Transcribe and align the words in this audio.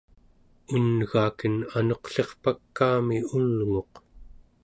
un'gaken 0.75 1.55
anuqlirpakaami 1.77 3.17
ulnguq 3.35 3.93